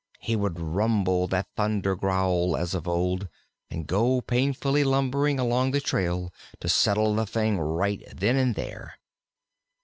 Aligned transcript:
He 0.19 0.35
would 0.35 0.59
rumble 0.59 1.27
that 1.27 1.45
thunder 1.55 1.95
growl 1.95 2.57
as 2.57 2.73
of 2.73 2.87
old, 2.87 3.27
and 3.69 3.85
go 3.85 4.19
painfully 4.19 4.83
lumbering 4.83 5.39
along 5.39 5.69
the 5.69 5.79
trail 5.79 6.33
to 6.59 6.67
settle 6.67 7.13
the 7.13 7.27
thing 7.27 7.59
right 7.59 8.01
then 8.11 8.35
and 8.35 8.55
there. 8.55 8.97